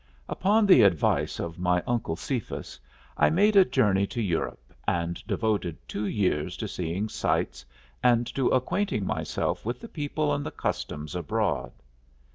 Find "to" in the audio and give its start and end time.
4.07-4.19, 6.57-6.67, 8.33-8.47